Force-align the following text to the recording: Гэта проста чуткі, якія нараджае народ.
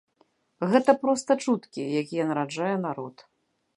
Гэта 0.71 0.95
проста 1.03 1.37
чуткі, 1.47 1.83
якія 2.01 2.23
нараджае 2.31 2.75
народ. 2.89 3.15